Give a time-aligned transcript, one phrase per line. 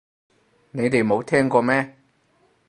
[0.71, 1.95] 你哋冇聽過咩